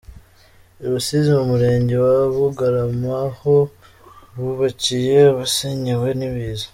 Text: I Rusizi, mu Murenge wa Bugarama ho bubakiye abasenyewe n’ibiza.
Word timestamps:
I 0.83 0.85
Rusizi, 0.91 1.29
mu 1.37 1.45
Murenge 1.51 1.93
wa 2.03 2.15
Bugarama 2.35 3.15
ho 3.39 3.55
bubakiye 4.37 5.15
abasenyewe 5.31 6.09
n’ibiza. 6.19 6.65